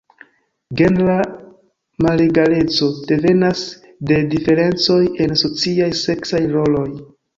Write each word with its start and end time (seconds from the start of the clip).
Genra 0.79 1.17
malegaleco 2.05 2.89
devenas 3.11 3.61
de 4.13 4.17
diferencoj 4.33 5.01
en 5.27 5.41
sociaj 5.43 5.91
seksaj 6.01 6.41
roloj. 6.57 6.89